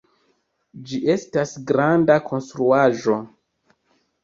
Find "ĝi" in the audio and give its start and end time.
0.91-0.99